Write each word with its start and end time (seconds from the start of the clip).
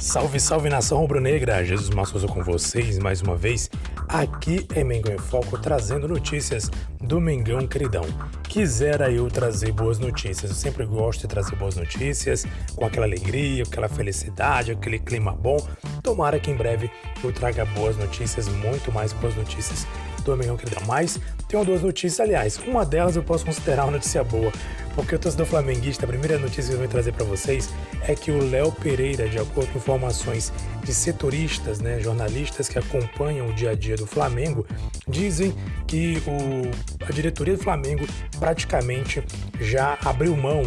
Salve, 0.00 0.38
salve 0.38 0.68
nação 0.68 0.98
rubro-negra! 0.98 1.64
Jesus 1.64 1.88
Massoso 1.90 2.28
com 2.28 2.42
vocês 2.42 2.98
mais 2.98 3.22
uma 3.22 3.34
vez. 3.34 3.70
Aqui 4.06 4.66
é 4.74 4.84
Mengão 4.84 5.14
em 5.14 5.18
Foco 5.18 5.58
trazendo 5.58 6.06
notícias 6.06 6.70
do 7.00 7.18
Mengão 7.18 7.66
queridão. 7.66 8.04
Quisera 8.44 9.10
eu 9.10 9.26
trazer 9.28 9.72
boas 9.72 9.98
notícias. 9.98 10.50
Eu 10.50 10.56
sempre 10.56 10.84
gosto 10.84 11.22
de 11.22 11.28
trazer 11.28 11.56
boas 11.56 11.76
notícias, 11.76 12.46
com 12.74 12.84
aquela 12.84 13.06
alegria, 13.06 13.62
aquela 13.62 13.88
felicidade, 13.88 14.70
aquele 14.70 14.98
clima 14.98 15.32
bom. 15.32 15.56
Tomara 16.02 16.38
que 16.38 16.50
em 16.50 16.56
breve 16.56 16.90
eu 17.24 17.32
traga 17.32 17.64
boas 17.64 17.96
notícias, 17.96 18.46
muito 18.48 18.92
mais 18.92 19.12
boas 19.14 19.34
notícias 19.34 19.86
do 20.24 20.36
Mengão 20.36 20.56
queridão. 20.56 20.82
Mas 20.86 21.18
tenho 21.48 21.64
duas 21.64 21.82
notícias, 21.82 22.20
aliás, 22.20 22.58
uma 22.66 22.84
delas 22.84 23.16
eu 23.16 23.22
posso 23.22 23.46
considerar 23.46 23.84
uma 23.84 23.92
notícia 23.92 24.22
boa. 24.22 24.52
Porque 24.96 25.14
o 25.14 25.18
torcedor 25.18 25.46
flamenguista, 25.46 26.06
a 26.06 26.08
primeira 26.08 26.38
notícia 26.38 26.68
que 26.70 26.72
eu 26.72 26.78
vou 26.78 26.88
trazer 26.88 27.12
para 27.12 27.24
vocês 27.24 27.68
é 28.08 28.14
que 28.14 28.30
o 28.30 28.42
Léo 28.42 28.72
Pereira, 28.72 29.28
de 29.28 29.38
acordo 29.38 29.70
com 29.70 29.78
informações 29.78 30.50
de 30.82 30.94
setoristas, 30.94 31.80
né, 31.80 32.00
jornalistas 32.00 32.66
que 32.66 32.78
acompanham 32.78 33.46
o 33.46 33.52
dia 33.52 33.70
a 33.70 33.74
dia 33.74 33.94
do 33.94 34.06
Flamengo, 34.06 34.66
dizem 35.06 35.54
que 35.86 36.22
o, 36.26 37.06
a 37.06 37.12
diretoria 37.12 37.58
do 37.58 37.62
Flamengo 37.62 38.06
praticamente 38.40 39.22
já 39.60 39.98
abriu 40.02 40.34
mão 40.34 40.62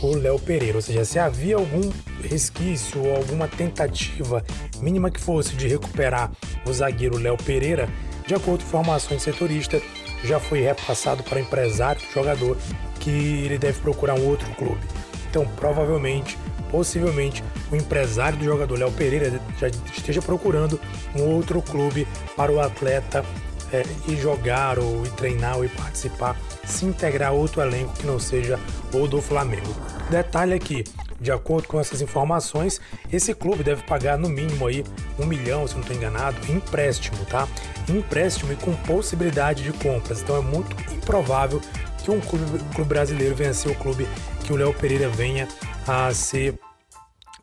do 0.00 0.18
Léo 0.18 0.40
Pereira, 0.40 0.78
ou 0.78 0.82
seja, 0.82 1.04
se 1.04 1.20
havia 1.20 1.54
algum 1.54 1.88
resquício 2.28 3.00
ou 3.00 3.14
alguma 3.14 3.46
tentativa 3.46 4.44
mínima 4.80 5.08
que 5.08 5.20
fosse 5.20 5.54
de 5.54 5.68
recuperar 5.68 6.32
o 6.66 6.72
zagueiro 6.72 7.16
Léo 7.16 7.36
Pereira, 7.36 7.88
de 8.26 8.34
acordo 8.34 8.64
com 8.64 8.66
informações 8.66 9.18
de 9.18 9.22
setorista, 9.22 9.80
já 10.24 10.40
foi 10.40 10.60
repassado 10.62 11.22
para 11.22 11.38
o 11.38 11.40
empresário 11.40 12.00
do 12.00 12.12
jogador 12.12 12.56
que 13.02 13.10
ele 13.10 13.58
deve 13.58 13.80
procurar 13.80 14.14
um 14.14 14.26
outro 14.26 14.48
clube. 14.54 14.80
Então, 15.28 15.46
provavelmente, 15.56 16.38
possivelmente, 16.70 17.42
o 17.70 17.76
empresário 17.76 18.38
do 18.38 18.44
jogador 18.44 18.78
Léo 18.78 18.92
Pereira 18.92 19.40
já 19.58 19.68
esteja 19.68 20.22
procurando 20.22 20.80
um 21.16 21.22
outro 21.22 21.60
clube 21.60 22.06
para 22.36 22.52
o 22.52 22.60
atleta 22.60 23.24
é, 23.72 23.82
ir 24.06 24.16
jogar 24.16 24.78
ou 24.78 25.04
ir 25.04 25.10
treinar 25.12 25.56
ou 25.56 25.64
ir 25.64 25.70
participar, 25.70 26.36
se 26.64 26.84
integrar 26.84 27.30
a 27.30 27.32
outro 27.32 27.60
elenco 27.60 27.92
que 27.94 28.06
não 28.06 28.20
seja 28.20 28.58
o 28.94 29.06
do 29.08 29.20
Flamengo. 29.20 29.74
Detalhe 30.10 30.52
aqui, 30.52 30.84
de 31.18 31.32
acordo 31.32 31.66
com 31.66 31.80
essas 31.80 32.02
informações, 32.02 32.80
esse 33.10 33.34
clube 33.34 33.64
deve 33.64 33.82
pagar 33.84 34.18
no 34.18 34.28
mínimo 34.28 34.66
aí 34.66 34.84
um 35.18 35.24
milhão, 35.24 35.66
se 35.66 35.74
não 35.74 35.80
estou 35.80 35.96
enganado, 35.96 36.36
em 36.48 36.56
empréstimo, 36.56 37.24
tá? 37.24 37.48
Empréstimo 37.88 38.52
e 38.52 38.56
com 38.56 38.74
possibilidade 38.74 39.62
de 39.62 39.72
compras. 39.72 40.20
Então 40.20 40.36
é 40.36 40.40
muito 40.40 40.76
improvável 40.92 41.60
que 42.02 42.10
um 42.10 42.20
clube, 42.20 42.58
clube 42.74 42.88
brasileiro 42.88 43.34
venha 43.34 43.50
a 43.50 43.54
ser 43.54 43.70
o 43.70 43.74
clube 43.74 44.06
que 44.44 44.52
o 44.52 44.56
Léo 44.56 44.74
Pereira 44.74 45.08
venha 45.08 45.48
a 45.86 46.12
ser 46.12 46.58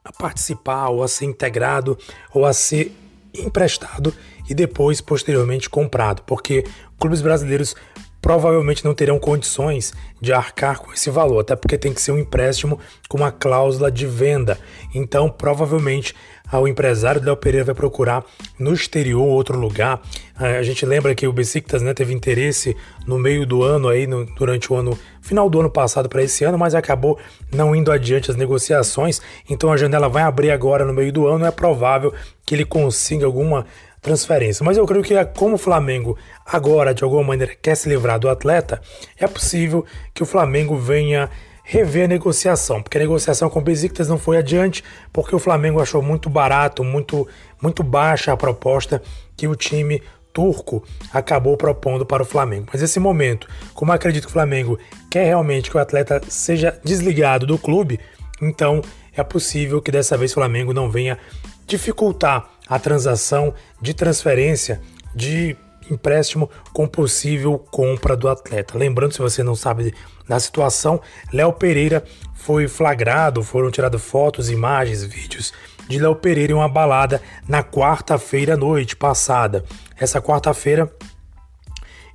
a 0.03 0.11
participar 0.11 0.89
ou 0.89 1.03
a 1.03 1.07
ser 1.07 1.25
integrado 1.25 1.97
ou 2.33 2.45
a 2.45 2.53
ser 2.53 2.93
emprestado 3.33 4.13
e 4.49 4.53
depois 4.53 5.01
posteriormente 5.01 5.69
comprado, 5.69 6.23
porque 6.23 6.65
clubes 6.99 7.21
brasileiros 7.21 7.75
provavelmente 8.21 8.83
não 8.83 8.93
terão 8.93 9.17
condições 9.17 9.93
de 10.19 10.33
arcar 10.33 10.79
com 10.79 10.91
esse 10.91 11.09
valor, 11.09 11.39
até 11.39 11.55
porque 11.55 11.77
tem 11.77 11.93
que 11.93 12.01
ser 12.01 12.11
um 12.11 12.17
empréstimo 12.17 12.79
com 13.07 13.17
uma 13.17 13.31
cláusula 13.31 13.91
de 13.91 14.05
venda. 14.05 14.57
Então, 14.93 15.29
provavelmente 15.29 16.13
o 16.57 16.67
empresário 16.67 17.21
Léo 17.23 17.37
Pereira 17.37 17.65
vai 17.65 17.75
procurar 17.75 18.23
no 18.57 18.73
exterior 18.73 19.21
outro 19.21 19.57
lugar. 19.57 20.01
A 20.35 20.63
gente 20.63 20.85
lembra 20.85 21.13
que 21.13 21.27
o 21.27 21.33
Besiktas 21.33 21.81
né, 21.81 21.93
teve 21.93 22.13
interesse 22.13 22.75
no 23.05 23.19
meio 23.19 23.45
do 23.45 23.61
ano 23.61 23.89
aí, 23.89 24.07
no, 24.07 24.25
durante 24.25 24.71
o 24.71 24.75
ano 24.75 24.97
final 25.21 25.49
do 25.49 25.59
ano 25.59 25.69
passado 25.69 26.09
para 26.09 26.23
esse 26.23 26.43
ano, 26.43 26.57
mas 26.57 26.73
acabou 26.73 27.19
não 27.53 27.75
indo 27.75 27.91
adiante 27.91 28.31
as 28.31 28.37
negociações. 28.37 29.21
Então 29.49 29.71
a 29.71 29.77
janela 29.77 30.09
vai 30.09 30.23
abrir 30.23 30.49
agora 30.49 30.85
no 30.85 30.93
meio 30.93 31.11
do 31.11 31.27
ano. 31.27 31.45
É 31.45 31.51
provável 31.51 32.13
que 32.45 32.55
ele 32.55 32.65
consiga 32.65 33.25
alguma 33.25 33.65
transferência. 34.01 34.63
Mas 34.63 34.77
eu 34.77 34.85
creio 34.85 35.03
que 35.03 35.13
como 35.37 35.55
o 35.55 35.57
Flamengo 35.57 36.17
agora 36.45 36.93
de 36.93 37.03
alguma 37.03 37.23
maneira 37.23 37.53
quer 37.61 37.75
se 37.75 37.89
livrar 37.89 38.19
do 38.19 38.29
atleta, 38.29 38.81
é 39.17 39.27
possível 39.27 39.85
que 40.13 40.23
o 40.23 40.25
Flamengo 40.25 40.77
venha 40.77 41.29
rever 41.69 42.05
a 42.05 42.07
negociação, 42.07 42.81
porque 42.81 42.97
a 42.97 43.01
negociação 43.01 43.47
com 43.47 43.59
o 43.59 43.61
Besiktas 43.61 44.07
não 44.07 44.17
foi 44.17 44.37
adiante, 44.37 44.83
porque 45.13 45.35
o 45.35 45.39
Flamengo 45.39 45.79
achou 45.79 46.01
muito 46.01 46.27
barato, 46.27 46.83
muito, 46.83 47.27
muito 47.61 47.83
baixa 47.83 48.33
a 48.33 48.37
proposta 48.37 48.99
que 49.37 49.47
o 49.47 49.55
time 49.55 50.01
turco 50.33 50.83
acabou 51.13 51.55
propondo 51.55 52.03
para 52.07 52.23
o 52.23 52.25
Flamengo. 52.25 52.65
Mas 52.71 52.81
nesse 52.81 52.99
momento, 52.99 53.47
como 53.75 53.91
acredito 53.91 54.23
que 54.23 54.29
o 54.29 54.33
Flamengo 54.33 54.79
quer 55.11 55.25
realmente 55.25 55.69
que 55.69 55.77
o 55.77 55.79
atleta 55.79 56.19
seja 56.27 56.75
desligado 56.83 57.45
do 57.45 57.55
clube, 57.55 57.99
então 58.41 58.81
é 59.15 59.21
possível 59.21 59.79
que 59.79 59.91
dessa 59.91 60.17
vez 60.17 60.31
o 60.31 60.35
Flamengo 60.35 60.73
não 60.73 60.89
venha 60.89 61.19
dificultar 61.67 62.49
a 62.67 62.79
transação 62.79 63.53
de 63.79 63.93
transferência 63.93 64.81
de 65.13 65.55
empréstimo 65.89 66.49
com 66.73 66.87
possível 66.87 67.57
compra 67.57 68.15
do 68.15 68.27
atleta. 68.27 68.77
Lembrando, 68.77 69.13
se 69.13 69.19
você 69.19 69.43
não 69.43 69.55
sabe 69.55 69.93
da 70.27 70.39
situação, 70.39 71.01
Léo 71.33 71.53
Pereira 71.53 72.03
foi 72.35 72.67
flagrado, 72.67 73.43
foram 73.43 73.71
tiradas 73.71 74.01
fotos, 74.01 74.49
imagens, 74.49 75.03
vídeos 75.03 75.53
de 75.89 75.97
Léo 75.97 76.15
Pereira 76.15 76.53
em 76.53 76.55
uma 76.55 76.69
balada 76.69 77.21
na 77.47 77.63
quarta-feira 77.63 78.53
à 78.53 78.57
noite 78.57 78.95
passada. 78.95 79.65
Essa 79.99 80.21
quarta-feira 80.21 80.93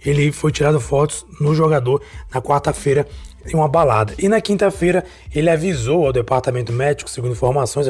ele 0.04 0.30
foi 0.30 0.52
tirado 0.52 0.78
fotos 0.78 1.26
no 1.40 1.54
jogador 1.54 2.00
na 2.32 2.40
quarta-feira 2.40 3.06
em 3.46 3.56
uma 3.56 3.68
balada. 3.68 4.14
E 4.18 4.28
na 4.28 4.40
quinta-feira 4.40 5.04
ele 5.34 5.50
avisou 5.50 6.06
ao 6.06 6.12
departamento 6.12 6.72
médico, 6.72 7.10
segundo 7.10 7.32
informações, 7.32 7.88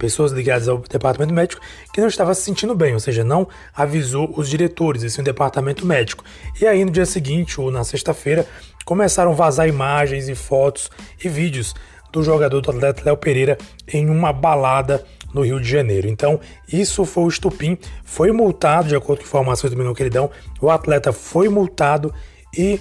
pessoas 0.00 0.32
ligadas 0.32 0.66
ao 0.66 0.78
departamento 0.78 1.32
médico 1.32 1.60
que 1.92 2.00
não 2.00 2.08
estava 2.08 2.34
se 2.34 2.42
sentindo 2.42 2.74
bem, 2.74 2.94
ou 2.94 3.00
seja, 3.00 3.22
não 3.22 3.46
avisou 3.74 4.32
os 4.36 4.48
diretores, 4.48 5.04
esse 5.04 5.20
é 5.20 5.22
um 5.22 5.24
departamento 5.24 5.86
médico. 5.86 6.24
E 6.60 6.66
aí 6.66 6.84
no 6.84 6.90
dia 6.90 7.06
seguinte, 7.06 7.60
ou 7.60 7.70
na 7.70 7.84
sexta-feira, 7.84 8.46
começaram 8.84 9.30
a 9.30 9.34
vazar 9.34 9.68
imagens 9.68 10.28
e 10.28 10.34
fotos 10.34 10.90
e 11.22 11.28
vídeos 11.28 11.74
do 12.10 12.22
jogador 12.22 12.60
do 12.60 12.70
atleta 12.70 13.02
Léo 13.04 13.16
Pereira 13.16 13.58
em 13.86 14.08
uma 14.08 14.32
balada 14.32 15.04
no 15.32 15.42
Rio 15.42 15.60
de 15.60 15.68
Janeiro. 15.68 16.08
Então, 16.08 16.40
isso 16.72 17.04
foi 17.04 17.24
o 17.24 17.28
estupim, 17.28 17.78
foi 18.02 18.32
multado, 18.32 18.88
de 18.88 18.96
acordo 18.96 19.20
com 19.20 19.26
informações 19.26 19.70
do 19.70 19.76
Mingão 19.76 19.94
Queridão, 19.94 20.30
o 20.60 20.70
atleta 20.70 21.12
foi 21.12 21.48
multado 21.48 22.12
e 22.56 22.80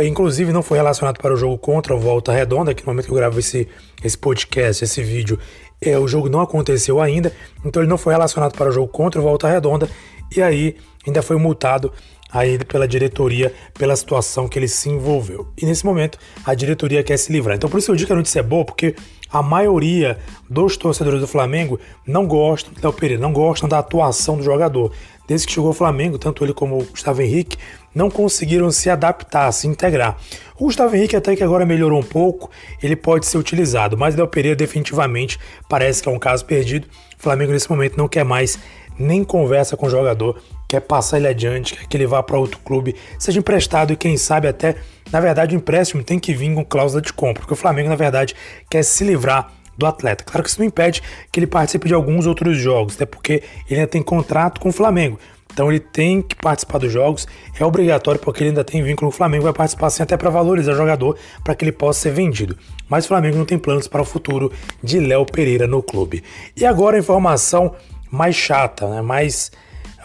inclusive 0.00 0.52
não 0.52 0.62
foi 0.62 0.78
relacionado 0.78 1.18
para 1.18 1.32
o 1.32 1.36
jogo 1.36 1.56
contra 1.56 1.94
o 1.94 1.98
Volta 1.98 2.32
Redonda, 2.32 2.74
que 2.74 2.82
no 2.82 2.92
momento 2.92 3.06
que 3.06 3.12
eu 3.12 3.16
gravo 3.16 3.38
esse, 3.38 3.66
esse 4.04 4.18
podcast, 4.18 4.84
esse 4.84 5.02
vídeo, 5.02 5.38
é, 5.80 5.98
o 5.98 6.06
jogo 6.06 6.28
não 6.28 6.40
aconteceu 6.40 7.00
ainda, 7.00 7.32
então 7.64 7.82
ele 7.82 7.88
não 7.88 7.98
foi 7.98 8.12
relacionado 8.12 8.52
para 8.54 8.68
o 8.68 8.72
jogo 8.72 8.88
contra 8.88 9.20
o 9.20 9.24
Volta 9.24 9.48
Redonda 9.48 9.88
e 10.34 10.42
aí 10.42 10.76
ainda 11.06 11.22
foi 11.22 11.36
multado 11.36 11.92
aí 12.30 12.58
pela 12.64 12.86
diretoria 12.86 13.54
pela 13.78 13.96
situação 13.96 14.48
que 14.48 14.58
ele 14.58 14.68
se 14.68 14.90
envolveu. 14.90 15.48
E 15.56 15.64
nesse 15.64 15.84
momento 15.86 16.18
a 16.44 16.54
diretoria 16.54 17.02
quer 17.02 17.16
se 17.16 17.32
livrar. 17.32 17.56
Então 17.56 17.70
por 17.70 17.78
isso 17.78 17.90
eu 17.90 17.96
digo 17.96 18.08
que 18.08 18.12
a 18.12 18.16
notícia 18.16 18.40
é 18.40 18.42
boa, 18.42 18.64
porque 18.64 18.94
a 19.30 19.42
maioria 19.42 20.18
dos 20.48 20.76
torcedores 20.76 21.20
do 21.20 21.26
Flamengo 21.26 21.78
não 22.06 22.26
gostam 22.26 22.72
do 22.72 22.80
Léo 22.82 22.92
Pereira, 22.92 23.22
não 23.22 23.32
gostam 23.32 23.68
da 23.68 23.78
atuação 23.78 24.36
do 24.36 24.42
jogador. 24.42 24.92
Desde 25.26 25.46
que 25.46 25.52
chegou 25.52 25.70
o 25.70 25.74
Flamengo, 25.74 26.18
tanto 26.18 26.42
ele 26.42 26.54
como 26.54 26.78
o 26.78 26.84
Gustavo 26.84 27.20
Henrique 27.20 27.58
não 27.94 28.10
conseguiram 28.10 28.70
se 28.70 28.88
adaptar, 28.88 29.52
se 29.52 29.66
integrar. 29.66 30.16
O 30.58 30.64
Gustavo 30.64 30.96
Henrique 30.96 31.16
até 31.16 31.36
que 31.36 31.44
agora 31.44 31.66
melhorou 31.66 32.00
um 32.00 32.02
pouco, 32.02 32.50
ele 32.82 32.96
pode 32.96 33.26
ser 33.26 33.36
utilizado, 33.36 33.96
mas 33.96 34.16
Léo 34.16 34.26
Pereira 34.28 34.56
definitivamente 34.56 35.38
parece 35.68 36.02
que 36.02 36.08
é 36.08 36.12
um 36.12 36.18
caso 36.18 36.44
perdido. 36.44 36.86
O 37.18 37.22
Flamengo 37.22 37.52
nesse 37.52 37.68
momento 37.68 37.96
não 37.96 38.08
quer 38.08 38.24
mais 38.24 38.58
nem 38.98 39.22
conversa 39.22 39.76
com 39.76 39.86
o 39.86 39.90
jogador, 39.90 40.40
quer 40.68 40.80
passar 40.80 41.16
ele 41.16 41.26
adiante, 41.26 41.74
quer 41.74 41.86
que 41.86 41.96
ele 41.96 42.06
vá 42.06 42.22
para 42.22 42.38
outro 42.38 42.60
clube, 42.60 42.94
seja 43.18 43.38
emprestado 43.38 43.92
e 43.92 43.96
quem 43.96 44.18
sabe 44.18 44.46
até, 44.46 44.76
na 45.10 45.18
verdade, 45.18 45.56
o 45.56 45.58
empréstimo 45.58 46.04
tem 46.04 46.18
que 46.18 46.34
vir 46.34 46.54
com 46.54 46.64
cláusula 46.64 47.00
de 47.00 47.12
compra, 47.12 47.40
porque 47.40 47.54
o 47.54 47.56
Flamengo, 47.56 47.88
na 47.88 47.96
verdade, 47.96 48.36
quer 48.68 48.82
se 48.84 49.02
livrar 49.02 49.50
do 49.78 49.86
atleta. 49.86 50.24
Claro 50.24 50.42
que 50.42 50.50
isso 50.50 50.60
não 50.60 50.66
impede 50.66 51.00
que 51.32 51.40
ele 51.40 51.46
participe 51.46 51.88
de 51.88 51.94
alguns 51.94 52.26
outros 52.26 52.58
jogos, 52.58 52.96
até 52.96 53.06
porque 53.06 53.42
ele 53.70 53.80
ainda 53.80 53.86
tem 53.86 54.02
contrato 54.02 54.60
com 54.60 54.68
o 54.68 54.72
Flamengo. 54.72 55.18
Então 55.50 55.70
ele 55.70 55.80
tem 55.80 56.20
que 56.20 56.36
participar 56.36 56.78
dos 56.78 56.92
jogos, 56.92 57.26
é 57.58 57.64
obrigatório 57.64 58.20
porque 58.20 58.42
ele 58.42 58.50
ainda 58.50 58.62
tem 58.62 58.82
vínculo 58.82 59.10
com 59.10 59.14
o 59.14 59.16
Flamengo, 59.16 59.44
vai 59.44 59.52
participar 59.52 59.86
assim 59.86 60.02
até 60.02 60.16
para 60.16 60.30
valorizar 60.30 60.72
o 60.72 60.76
jogador, 60.76 61.16
para 61.42 61.54
que 61.54 61.64
ele 61.64 61.72
possa 61.72 62.00
ser 62.00 62.12
vendido. 62.12 62.56
Mas 62.88 63.06
o 63.06 63.08
Flamengo 63.08 63.38
não 63.38 63.44
tem 63.44 63.58
planos 63.58 63.88
para 63.88 64.02
o 64.02 64.04
futuro 64.04 64.52
de 64.82 65.00
Léo 65.00 65.24
Pereira 65.24 65.66
no 65.66 65.82
clube. 65.82 66.22
E 66.56 66.66
agora 66.66 66.96
a 66.96 67.00
informação 67.00 67.74
mais 68.10 68.36
chata, 68.36 68.88
né? 68.88 69.02
mais 69.02 69.50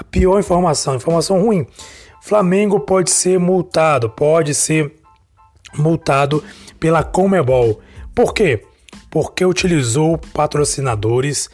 a 0.04 0.12
pior 0.12 0.40
informação, 0.40 0.96
informação 0.96 1.42
ruim. 1.42 1.66
Flamengo 2.22 2.80
pode 2.80 3.10
ser 3.10 3.40
multado, 3.40 4.10
pode 4.10 4.54
ser 4.54 4.94
multado 5.76 6.44
pela 6.80 7.04
Comebol. 7.04 7.80
Por 8.14 8.34
quê? 8.34 8.64
Porque 9.10 9.46
utilizou 9.46 10.18
patrocinadores 10.34 11.50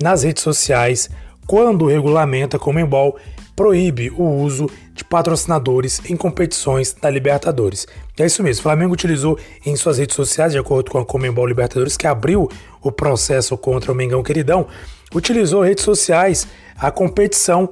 nas 0.00 0.22
redes 0.22 0.42
sociais 0.42 1.10
quando 1.46 1.82
o 1.82 1.88
regulamento 1.88 2.56
da 2.56 2.62
Comebol 2.62 3.16
proíbe 3.56 4.10
o 4.10 4.22
uso 4.22 4.70
de 4.92 5.02
patrocinadores 5.02 6.00
em 6.08 6.16
competições 6.16 6.92
da 6.92 7.08
Libertadores. 7.08 7.86
É 8.18 8.26
isso 8.26 8.42
mesmo, 8.42 8.60
o 8.60 8.62
Flamengo 8.62 8.92
utilizou 8.92 9.38
em 9.64 9.74
suas 9.74 9.96
redes 9.96 10.14
sociais, 10.14 10.52
de 10.52 10.58
acordo 10.58 10.90
com 10.90 10.98
a 10.98 11.04
Comembol 11.04 11.46
Libertadores, 11.46 11.96
que 11.96 12.06
abriu 12.06 12.48
o 12.82 12.92
processo 12.92 13.56
contra 13.56 13.90
o 13.90 13.94
Mengão 13.94 14.22
Queridão, 14.22 14.66
utilizou 15.14 15.62
redes 15.62 15.82
sociais, 15.82 16.46
a 16.76 16.90
competição, 16.90 17.68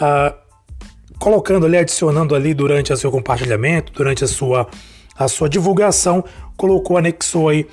uh, 0.00 0.34
colocando 1.18 1.66
ali, 1.66 1.76
adicionando 1.76 2.34
ali 2.34 2.54
durante 2.54 2.92
o 2.92 2.96
seu 2.96 3.10
compartilhamento, 3.10 3.92
durante 3.92 4.22
a 4.22 4.28
sua, 4.28 4.68
a 5.16 5.26
sua 5.26 5.48
divulgação, 5.48 6.24
colocou, 6.56 6.96
anexou 6.96 7.48
aí 7.48 7.66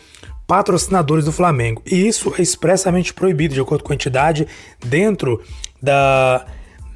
patrocinadores 0.47 1.25
do 1.25 1.31
Flamengo. 1.31 1.81
E 1.85 2.07
isso 2.07 2.33
é 2.37 2.41
expressamente 2.41 3.13
proibido, 3.13 3.53
de 3.53 3.61
acordo 3.61 3.83
com 3.83 3.93
a 3.93 3.95
entidade, 3.95 4.47
dentro 4.83 5.41
da, 5.81 6.45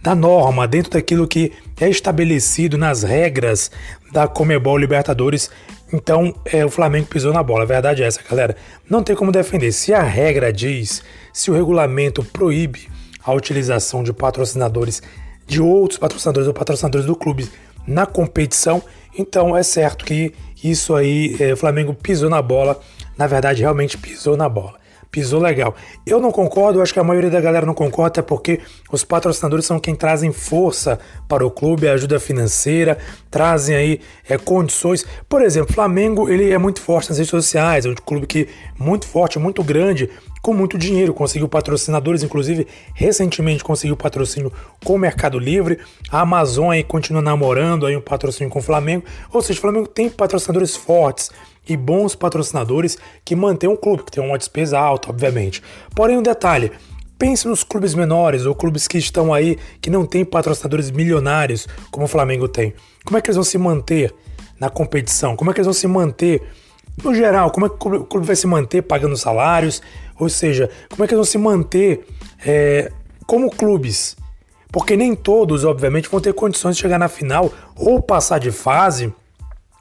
da 0.06 0.14
norma, 0.14 0.68
dentro 0.68 0.92
daquilo 0.92 1.28
que 1.28 1.52
é 1.82 1.90
estabelecido 1.90 2.78
nas 2.78 3.02
regras 3.02 3.72
da 4.12 4.28
Comebol 4.28 4.78
Libertadores. 4.78 5.50
Então, 5.92 6.32
é, 6.46 6.64
o 6.64 6.70
Flamengo 6.70 7.08
pisou 7.08 7.34
na 7.34 7.42
bola. 7.42 7.64
A 7.64 7.66
verdade 7.66 8.04
é 8.04 8.06
essa, 8.06 8.22
galera. 8.22 8.56
Não 8.88 9.02
tem 9.02 9.16
como 9.16 9.32
defender. 9.32 9.72
Se 9.72 9.96
a 9.96 10.04
regra 10.04 10.54
diz, 10.54 11.02
se 11.34 11.50
o 11.50 11.56
regulamento 11.56 12.24
proíbe 12.24 12.88
a 13.24 13.34
utilização 13.34 14.04
de 14.04 14.14
patrocinadores 14.14 15.02
de 15.48 15.60
outros 15.60 16.00
patrocinadores 16.00 16.48
ou 16.48 16.54
patrocinadores 16.54 17.08
do 17.08 17.16
clube 17.16 17.50
na 17.88 18.06
competição, 18.06 18.84
então 19.18 19.58
é 19.58 19.64
certo 19.64 20.06
que 20.06 20.34
isso 20.64 20.94
aí, 20.94 21.36
é, 21.40 21.54
o 21.54 21.58
Flamengo 21.58 21.96
pisou 21.96 22.30
na 22.30 22.44
bola 22.44 22.80
na 23.18 23.28
verdade 23.28 23.62
realmente 23.62 23.98
pisou 23.98 24.36
na 24.36 24.50
bola. 24.50 24.76
Pisou 25.16 25.40
legal. 25.40 25.74
Eu 26.06 26.20
não 26.20 26.30
concordo, 26.30 26.82
acho 26.82 26.94
que 26.94 27.00
a 27.00 27.04
maioria 27.04 27.30
da 27.30 27.40
galera 27.40 27.66
não 27.66 27.74
concorda, 27.74 28.10
até 28.10 28.22
porque 28.22 28.60
os 28.92 29.06
patrocinadores 29.06 29.66
são 29.66 29.80
quem 29.80 29.96
trazem 29.96 30.34
força 30.34 31.00
para 31.26 31.48
o 31.48 31.50
clube, 31.50 31.88
ajuda 31.88 32.20
financeira, 32.20 32.98
trazem 33.32 33.78
aí 33.78 34.02
é, 34.28 34.38
condições. 34.38 35.06
Por 35.30 35.42
exemplo, 35.42 35.74
Flamengo 35.74 36.28
ele 36.28 36.52
é 36.52 36.58
muito 36.58 36.82
forte 36.82 37.08
nas 37.08 37.18
redes 37.18 37.30
sociais, 37.30 37.86
é 37.86 37.90
um 37.90 37.96
clube 37.96 38.28
que 38.28 38.50
muito 38.78 39.08
forte, 39.08 39.40
muito 39.40 39.64
grande, 39.64 40.10
com 40.42 40.54
muito 40.54 40.78
dinheiro, 40.78 41.14
conseguiu 41.14 41.48
patrocinadores, 41.48 42.22
inclusive 42.22 42.68
recentemente 42.94 43.64
conseguiu 43.64 43.96
patrocínio 43.96 44.52
com 44.84 44.96
o 44.96 45.00
Mercado 45.00 45.40
Livre. 45.40 45.80
A 46.12 46.20
Amazon 46.20 46.72
aí 46.72 46.84
continua 46.84 47.22
namorando 47.22 47.86
aí 47.86 47.96
um 47.96 48.02
patrocínio 48.02 48.52
com 48.52 48.60
o 48.60 48.62
Flamengo, 48.62 49.06
ou 49.32 49.42
seja, 49.42 49.60
o 49.60 49.62
Flamengo 49.62 49.88
tem 49.88 50.10
patrocinadores 50.10 50.76
fortes 50.76 51.32
e 51.68 51.76
bons 51.76 52.16
patrocinadores 52.16 52.98
que 53.24 53.36
mantêm 53.36 53.70
um 53.70 53.76
clube, 53.76 54.04
que 54.04 54.12
tem 54.12 54.24
uma 54.24 54.38
despesa 54.38 54.80
alta, 54.80 55.10
obviamente. 55.10 55.62
Porém, 55.96 56.18
um 56.18 56.24
detalhe. 56.24 56.72
Pense 57.18 57.48
nos 57.48 57.64
clubes 57.64 57.96
menores 57.96 58.46
ou 58.46 58.54
clubes 58.54 58.88
que 58.88 58.98
estão 58.98 59.34
aí 59.34 59.58
que 59.80 59.90
não 59.90 60.06
têm 60.06 60.26
patrocinadores 60.26 60.92
milionários 60.92 61.66
como 61.90 62.06
o 62.06 62.10
Flamengo 62.10 62.48
tem. 62.48 62.74
Como 63.06 63.18
é 63.18 63.22
que 63.22 63.30
eles 63.30 63.38
vão 63.38 63.44
se 63.44 63.58
manter 63.58 64.14
na 64.60 64.70
competição? 64.70 65.36
Como 65.36 65.50
é 65.50 65.54
que 65.54 65.60
eles 65.60 65.66
vão 65.66 65.74
se 65.74 65.88
manter 65.88 66.42
no 67.02 67.16
geral? 67.16 67.52
Como 67.52 67.68
é 67.68 67.70
que 67.70 67.76
o 67.76 68.04
clube 68.04 68.28
vai 68.28 68.36
se 68.36 68.46
manter 68.46 68.82
pagando 68.82 69.16
salários? 69.16 69.82
Ou 70.20 70.28
seja, 70.28 70.70
como 70.90 71.06
é 71.06 71.08
que 71.08 71.14
eles 71.14 71.26
vão 71.26 71.32
se 71.32 71.38
manter 71.38 72.06
é, 72.46 72.92
como 73.26 73.50
clubes? 73.50 74.18
Porque 74.70 74.98
nem 74.98 75.16
todos, 75.16 75.64
obviamente, 75.64 76.10
vão 76.10 76.20
ter 76.20 76.34
condições 76.34 76.76
de 76.76 76.82
chegar 76.82 77.00
na 77.00 77.08
final 77.08 77.50
ou 77.78 78.02
passar 78.02 78.40
de 78.40 78.52
fase 78.52 79.14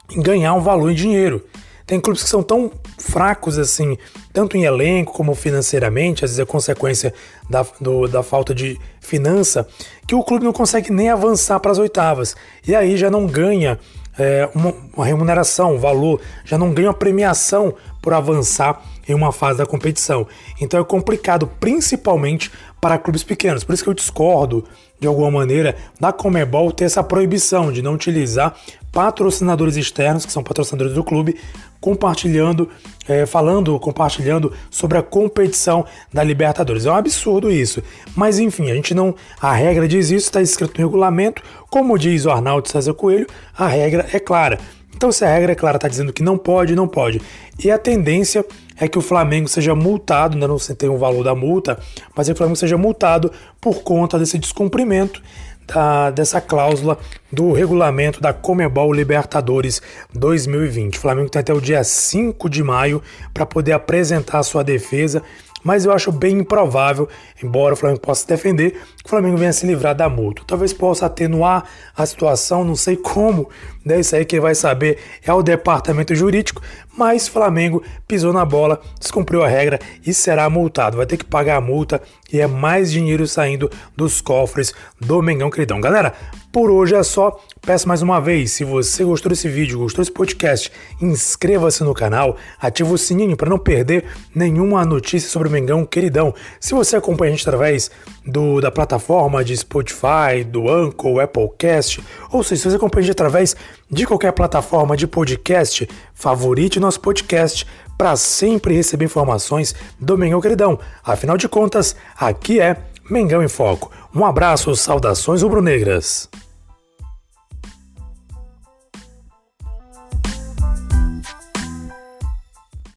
e 0.09 0.21
ganhar 0.21 0.53
um 0.53 0.61
valor 0.61 0.89
em 0.89 0.95
dinheiro. 0.95 1.45
Tem 1.85 1.99
clubes 1.99 2.23
que 2.23 2.29
são 2.29 2.41
tão 2.41 2.71
fracos 2.97 3.59
assim, 3.59 3.97
tanto 4.33 4.57
em 4.57 4.63
elenco 4.63 5.13
como 5.13 5.35
financeiramente, 5.35 6.25
às 6.25 6.31
vezes 6.31 6.39
é 6.39 6.45
consequência 6.45 7.13
da, 7.49 7.65
do, 7.79 8.07
da 8.07 8.23
falta 8.23 8.55
de 8.55 8.79
finança, 8.99 9.67
que 10.07 10.15
o 10.15 10.23
clube 10.23 10.43
não 10.43 10.53
consegue 10.53 10.91
nem 10.91 11.09
avançar 11.09 11.59
para 11.59 11.71
as 11.71 11.77
oitavas. 11.77 12.35
E 12.67 12.73
aí 12.73 12.97
já 12.97 13.09
não 13.11 13.27
ganha 13.27 13.79
é, 14.17 14.49
uma, 14.55 14.73
uma 14.95 15.05
remuneração, 15.05 15.75
um 15.75 15.79
valor, 15.79 16.21
já 16.43 16.57
não 16.57 16.73
ganha 16.73 16.87
uma 16.87 16.93
premiação 16.93 17.73
por 18.05 18.13
avançar 18.13 18.83
em 19.09 19.15
uma 19.15 19.31
fase 19.31 19.57
da 19.57 19.65
competição. 19.65 20.27
Então 20.61 20.79
é 20.79 20.83
complicado, 20.83 21.49
principalmente 21.59 22.51
para 22.79 22.99
clubes 22.99 23.23
pequenos. 23.23 23.63
Por 23.63 23.73
isso 23.73 23.83
que 23.83 23.89
eu 23.89 23.95
discordo, 23.95 24.63
de 24.99 25.07
alguma 25.07 25.31
maneira, 25.31 25.75
da 25.99 26.13
Comebol 26.13 26.71
ter 26.71 26.85
essa 26.85 27.03
proibição 27.03 27.71
de 27.71 27.81
não 27.81 27.95
utilizar 27.95 28.55
patrocinadores 28.91 29.75
externos, 29.75 30.23
que 30.23 30.31
são 30.31 30.43
patrocinadores 30.43 30.93
do 30.93 31.03
clube, 31.03 31.35
compartilhando, 31.81 32.69
é, 33.07 33.25
falando, 33.25 33.77
compartilhando 33.79 34.53
sobre 34.69 34.99
a 34.99 35.01
competição 35.01 35.83
da 36.13 36.23
Libertadores. 36.23 36.85
É 36.85 36.91
um 36.91 36.95
absurdo 36.95 37.51
isso. 37.51 37.81
Mas 38.15 38.37
enfim, 38.37 38.69
a 38.69 38.75
gente 38.75 38.93
não. 38.93 39.15
A 39.41 39.51
regra 39.51 39.87
diz 39.87 40.11
isso, 40.11 40.27
está 40.27 40.41
escrito 40.41 40.79
no 40.79 40.85
regulamento. 40.85 41.41
Como 41.69 41.97
diz 41.97 42.25
o 42.25 42.31
Arnaldo 42.31 42.69
César 42.69 42.93
Coelho, 42.93 43.27
a 43.57 43.67
regra 43.67 44.07
é 44.13 44.19
clara. 44.19 44.59
Então, 44.95 45.11
se 45.11 45.25
a 45.25 45.33
regra 45.33 45.51
é 45.51 45.55
clara, 45.55 45.75
está 45.75 45.87
dizendo 45.87 46.13
que 46.13 46.23
não 46.23 46.37
pode, 46.37 46.75
não 46.75 46.87
pode. 46.87 47.21
E 47.61 47.69
a 47.69 47.77
tendência 47.77 48.45
é 48.79 48.87
que 48.87 48.97
o 48.97 49.01
Flamengo 49.01 49.47
seja 49.47 49.75
multado, 49.75 50.35
ainda 50.35 50.47
não 50.47 50.57
se 50.57 50.73
tem 50.73 50.89
o 50.89 50.97
valor 50.97 51.23
da 51.23 51.35
multa, 51.35 51.77
mas 52.15 52.27
é 52.27 52.31
que 52.31 52.35
o 52.35 52.37
Flamengo 52.37 52.55
seja 52.55 52.77
multado 52.77 53.31
por 53.59 53.83
conta 53.83 54.17
desse 54.17 54.37
descumprimento 54.37 55.21
da, 55.67 56.11
dessa 56.11 56.39
cláusula 56.39 56.97
do 57.31 57.51
regulamento 57.51 58.21
da 58.21 58.31
Comebol 58.31 58.93
Libertadores 58.93 59.81
2020. 60.13 60.97
O 60.97 61.01
Flamengo 61.01 61.29
tem 61.29 61.39
até 61.39 61.53
o 61.53 61.59
dia 61.59 61.83
5 61.83 62.49
de 62.49 62.63
maio 62.63 63.01
para 63.33 63.45
poder 63.45 63.73
apresentar 63.73 64.39
a 64.39 64.43
sua 64.43 64.63
defesa 64.63 65.21
mas 65.65 65.83
eu 65.83 65.91
acho 65.91 66.11
bem 66.11 66.37
improvável, 66.37 67.09
embora 67.43 67.73
o 67.73 67.75
Flamengo 67.75 67.99
possa 67.99 68.21
se 68.21 68.27
defender, 68.27 68.79
que 69.05 69.09
o 69.09 69.09
Flamengo 69.11 69.37
venha 69.37 69.53
se 69.53 69.67
livrar 69.67 69.93
da 69.93 70.09
multa. 70.09 70.41
Talvez 70.47 70.73
possa 70.73 71.05
atenuar 71.05 71.63
a 71.95 72.03
situação, 72.07 72.63
não 72.63 72.75
sei 72.75 72.97
como, 72.97 73.47
né? 73.85 73.99
Isso 73.99 74.15
aí 74.15 74.25
quem 74.25 74.39
vai 74.39 74.55
saber 74.55 74.97
é 75.23 75.31
o 75.31 75.43
departamento 75.43 76.15
jurídico, 76.15 76.59
mas 76.97 77.27
Flamengo 77.27 77.83
pisou 78.07 78.33
na 78.33 78.43
bola, 78.43 78.81
descumpriu 78.99 79.43
a 79.43 79.47
regra 79.47 79.79
e 80.03 80.11
será 80.11 80.49
multado. 80.49 80.97
Vai 80.97 81.05
ter 81.05 81.17
que 81.17 81.25
pagar 81.25 81.57
a 81.57 81.61
multa 81.61 82.01
e 82.33 82.41
é 82.41 82.47
mais 82.47 82.91
dinheiro 82.91 83.27
saindo 83.27 83.69
dos 83.95 84.21
cofres 84.21 84.73
do 84.99 85.21
Mengão 85.21 85.51
Queridão. 85.51 85.79
Galera, 85.79 86.13
por 86.51 86.71
hoje 86.71 86.95
é 86.95 87.03
só. 87.03 87.39
Peço 87.61 87.87
mais 87.87 88.01
uma 88.01 88.21
vez, 88.21 88.51
se 88.51 88.63
você 88.63 89.03
gostou 89.03 89.29
desse 89.29 89.49
vídeo, 89.49 89.79
gostou 89.79 90.03
desse 90.03 90.11
podcast, 90.11 90.71
inscreva-se 91.01 91.83
no 91.83 91.95
canal, 91.95 92.37
ative 92.61 92.93
o 92.93 92.97
sininho 92.97 93.35
para 93.35 93.49
não 93.49 93.57
perder 93.57 94.05
nenhuma 94.33 94.85
notícia 94.85 95.27
sobre 95.27 95.49
o 95.49 95.51
Mengão 95.51 95.83
Queridão. 95.83 96.33
Se 96.59 96.75
você 96.75 96.95
acompanha 96.95 97.33
a 97.33 97.35
gente 97.35 97.47
através 97.47 97.89
do, 98.25 98.61
da 98.61 98.71
plataforma 98.71 98.94
de 99.43 99.55
Spotify, 99.55 100.43
do 100.45 100.69
Anchor, 100.69 101.21
Applecast, 101.21 102.03
ou 102.31 102.43
seja, 102.43 102.61
se 102.61 102.69
você 102.69 102.75
acompanha 102.75 103.11
através 103.11 103.55
de 103.89 104.05
qualquer 104.05 104.31
plataforma 104.31 104.95
de 104.95 105.07
podcast, 105.07 105.87
favorite 106.13 106.79
nosso 106.79 106.99
podcast 106.99 107.65
para 107.97 108.15
sempre 108.15 108.75
receber 108.75 109.05
informações 109.05 109.73
do 109.99 110.17
Mengão 110.17 110.41
Queridão. 110.41 110.79
Afinal 111.03 111.37
de 111.37 111.47
contas, 111.47 111.95
aqui 112.17 112.59
é 112.59 112.77
Mengão 113.09 113.43
em 113.43 113.47
Foco. 113.47 113.91
Um 114.13 114.25
abraço, 114.25 114.75
saudações 114.75 115.41
rubro-negras. 115.41 116.29